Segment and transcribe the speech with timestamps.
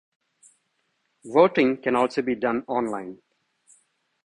[1.25, 3.19] Voting can also be done online.